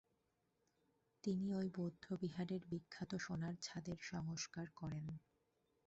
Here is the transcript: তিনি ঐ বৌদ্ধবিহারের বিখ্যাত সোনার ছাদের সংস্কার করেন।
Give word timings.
তিনি 1.23 1.47
ঐ 1.53 1.63
বৌদ্ধবিহারের 1.75 2.61
বিখ্যাত 2.69 3.11
সোনার 3.17 3.55
ছাদের 3.61 3.99
সংস্কার 4.03 4.67
করেন। 4.75 5.05